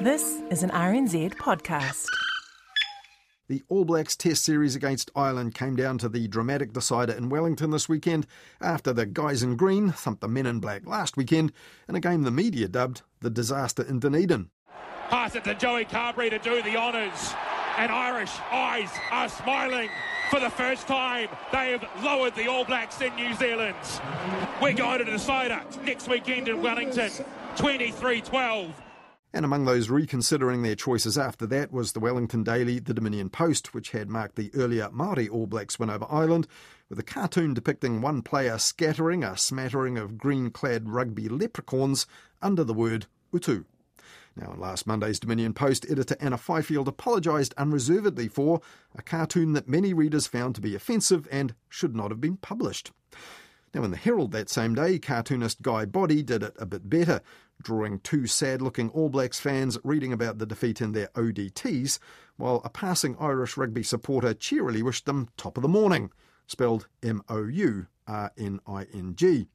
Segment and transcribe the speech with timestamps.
[0.00, 2.06] This is an RNZ podcast.
[3.48, 7.70] The All Blacks Test series against Ireland came down to the dramatic decider in Wellington
[7.70, 8.26] this weekend
[8.60, 11.52] after the guys in green thumped the men in black last weekend
[11.88, 14.50] in a game the media dubbed the disaster in Dunedin.
[15.10, 17.32] Pass it to Joey Carbery to do the honours,
[17.78, 19.90] and Irish eyes are smiling.
[20.30, 23.76] For the first time, they have lowered the All Blacks in New Zealand.
[24.60, 27.10] We're going to the decider next weekend in Wellington,
[27.56, 28.80] 23 12.
[29.34, 33.74] And among those reconsidering their choices after that was the Wellington Daily, the Dominion Post,
[33.74, 36.46] which had marked the earlier Māori All Blacks win over Ireland,
[36.88, 42.06] with a cartoon depicting one player scattering a smattering of green clad rugby leprechauns
[42.40, 43.64] under the word Utu.
[44.36, 48.60] Now, in last Monday's Dominion Post, editor Anna Fifield apologised unreservedly for
[48.96, 52.92] a cartoon that many readers found to be offensive and should not have been published.
[53.74, 57.20] Now, in the Herald that same day, cartoonist Guy Body did it a bit better,
[57.62, 61.98] drawing two sad looking All Blacks fans reading about the defeat in their ODTs,
[62.36, 66.10] while a passing Irish rugby supporter cheerily wished them top of the morning,
[66.46, 69.46] spelled M O U R N I N G.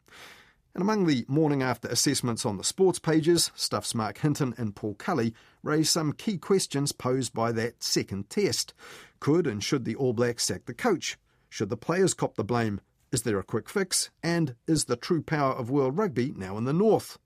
[0.73, 4.95] And among the morning after assessments on the sports pages, Stuff's Marc Hinton and Paul
[4.95, 8.73] Cully raised some key questions posed by that second test.
[9.19, 11.17] Could and should the All Blacks sack the coach?
[11.49, 12.81] Should the players cop the blame?
[13.11, 14.11] Is there a quick fix?
[14.21, 17.17] And is the true power of world rugby now in the north?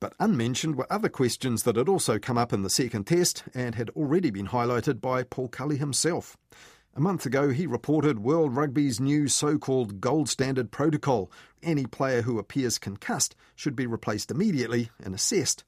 [0.00, 3.74] But unmentioned were other questions that had also come up in the second test and
[3.74, 6.36] had already been highlighted by Paul Cully himself.
[6.94, 11.32] A month ago, he reported World Rugby's new so called gold standard protocol.
[11.62, 15.64] Any player who appears concussed should be replaced immediately and assessed.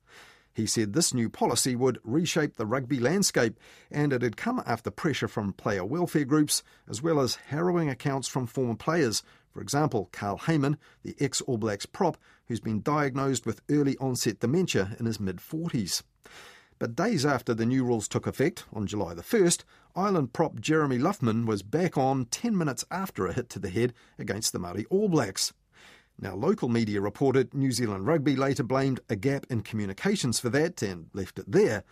[0.52, 3.58] He said this new policy would reshape the rugby landscape,
[3.90, 8.28] and it had come after pressure from player welfare groups, as well as harrowing accounts
[8.28, 9.22] from former players.
[9.52, 14.40] For example, Carl Hayman, the ex All Blacks prop, who's been diagnosed with early onset
[14.40, 16.02] dementia in his mid 40s.
[16.78, 19.64] But days after the new rules took effect, on July the 1st,
[19.94, 23.92] Ireland prop Jeremy Loughman was back on 10 minutes after a hit to the head
[24.18, 25.52] against the Māori All Blacks.
[26.22, 30.82] Now, local media reported New Zealand Rugby later blamed a gap in communications for that
[30.82, 31.82] and left it there.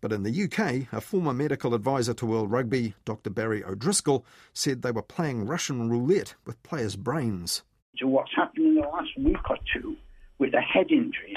[0.00, 3.28] But in the UK, a former medical advisor to World Rugby, Dr.
[3.28, 4.24] Barry O'Driscoll,
[4.54, 7.62] said they were playing Russian roulette with players' brains.
[7.98, 9.96] So, what's happened in the last week or two
[10.38, 11.36] with the head injuries,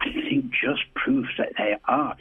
[0.00, 2.16] I think just proves that they are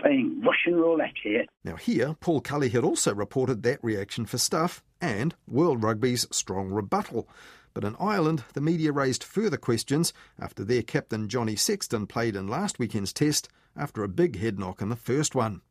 [0.00, 1.46] playing Russian roulette here.
[1.64, 6.70] Now, here, Paul Cully had also reported that reaction for Stuff and World Rugby's strong
[6.70, 7.28] rebuttal.
[7.74, 12.48] But in Ireland, the media raised further questions after their captain Johnny Sexton played in
[12.48, 15.62] last weekend's test after a big head knock in the first one.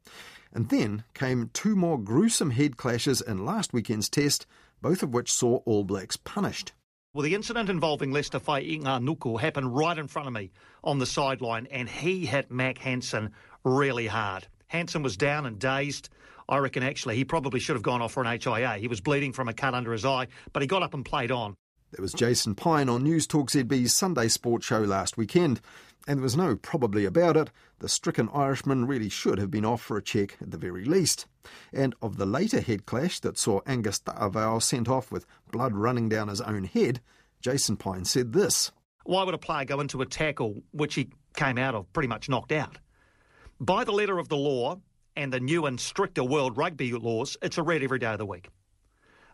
[0.54, 4.46] And then came two more gruesome head clashes in last weekend's test,
[4.82, 6.74] both of which saw All Blacks punished.
[7.14, 10.52] Well, the incident involving Leicester Fainga'anuku happened right in front of me
[10.84, 13.32] on the sideline, and he hit Mack Hansen
[13.64, 14.48] really hard.
[14.68, 16.10] Hansen was down and dazed.
[16.48, 18.78] I reckon actually he probably should have gone off for an HIA.
[18.78, 21.32] He was bleeding from a cut under his eye, but he got up and played
[21.32, 21.56] on.
[21.92, 25.60] There was Jason Pine on News Talk ZB's Sunday Sports Show last weekend,
[26.08, 27.52] and there was no probably about it.
[27.80, 31.26] The stricken Irishman really should have been off for a check at the very least.
[31.74, 36.08] And of the later head clash that saw Angus Ta'avao sent off with blood running
[36.08, 37.02] down his own head,
[37.42, 38.72] Jason Pine said this.
[39.04, 42.30] Why would a player go into a tackle which he came out of pretty much
[42.30, 42.78] knocked out?
[43.60, 44.80] By the letter of the law
[45.18, 48.26] and the new and stricter world rugby laws, it's a red every day of the
[48.26, 48.48] week.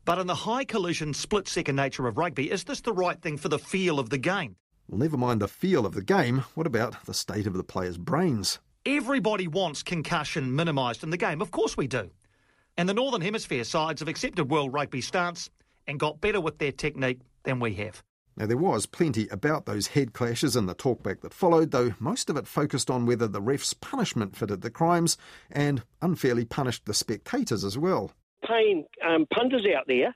[0.08, 3.36] But in the high collision, split second nature of rugby, is this the right thing
[3.36, 4.56] for the feel of the game?
[4.88, 7.98] Well, never mind the feel of the game, what about the state of the players'
[7.98, 8.60] brains?
[8.86, 11.42] Everybody wants concussion minimised in the game.
[11.42, 12.10] Of course we do.
[12.78, 15.50] And the Northern Hemisphere sides have accepted World Rugby stance
[15.88, 18.02] and got better with their technique than we have.
[18.38, 22.30] Now, there was plenty about those head clashes and the talkback that followed, though most
[22.30, 25.18] of it focused on whether the ref's punishment fitted the crimes
[25.52, 28.14] and unfairly punished the spectators as well
[28.46, 30.16] paying um, punters out there,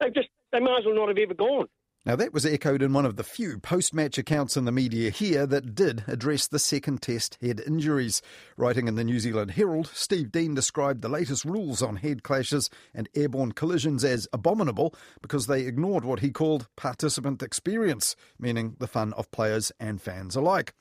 [0.00, 1.66] they just they might as well not have ever gone.
[2.06, 5.10] Now, that was echoed in one of the few post match accounts in the media
[5.10, 8.22] here that did address the second test head injuries.
[8.56, 12.70] Writing in the New Zealand Herald, Steve Dean described the latest rules on head clashes
[12.94, 18.86] and airborne collisions as abominable because they ignored what he called participant experience, meaning the
[18.86, 20.74] fun of players and fans alike.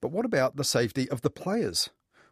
[0.00, 1.90] But what about the safety of the players?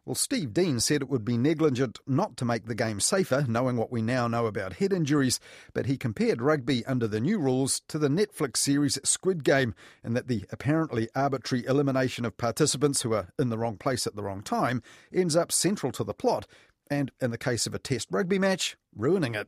[0.09, 3.77] Well, Steve Dean said it would be negligent not to make the game safer, knowing
[3.77, 5.39] what we now know about head injuries,
[5.71, 10.15] but he compared rugby under the new rules to the Netflix series Squid Game, and
[10.15, 14.23] that the apparently arbitrary elimination of participants who are in the wrong place at the
[14.23, 14.81] wrong time
[15.13, 16.47] ends up central to the plot,
[16.89, 19.47] and in the case of a test rugby match, ruining it.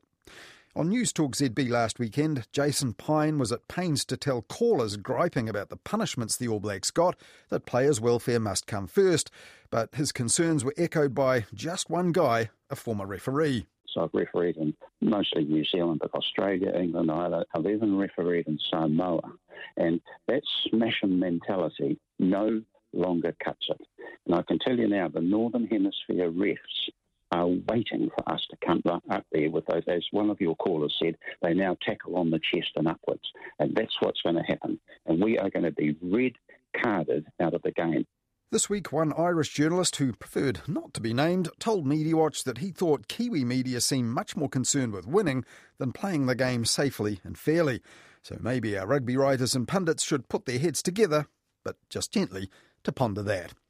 [0.73, 5.49] On News Talk ZB last weekend, Jason Pine was at pains to tell callers griping
[5.49, 7.17] about the punishments the All Blacks got
[7.49, 9.29] that players' welfare must come first.
[9.69, 13.65] But his concerns were echoed by just one guy, a former referee.
[13.89, 17.47] So I've refereed in mostly New Zealand, but Australia, England, Ireland.
[17.53, 19.29] I've even refereed in Samoa.
[19.75, 22.61] And that smashing mentality no
[22.93, 23.81] longer cuts it.
[24.25, 26.91] And I can tell you now, the Northern Hemisphere refs
[27.31, 29.83] are waiting for us to come up there with those.
[29.87, 33.31] As one of your callers said, they now tackle on the chest and upwards.
[33.59, 34.79] And that's what's going to happen.
[35.05, 36.33] And we are going to be red
[36.81, 38.05] carded out of the game.
[38.51, 42.57] This week, one Irish journalist who preferred not to be named told Media Watch that
[42.57, 45.45] he thought Kiwi media seemed much more concerned with winning
[45.77, 47.81] than playing the game safely and fairly.
[48.23, 51.27] So maybe our rugby writers and pundits should put their heads together,
[51.63, 52.49] but just gently,
[52.83, 53.53] to ponder that.